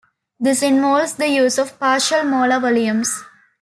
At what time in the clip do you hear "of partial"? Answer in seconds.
1.59-2.23